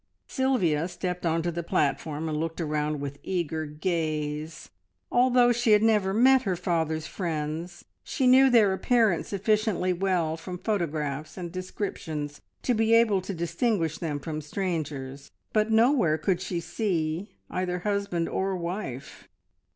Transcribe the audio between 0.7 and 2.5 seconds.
stepped on to the platform and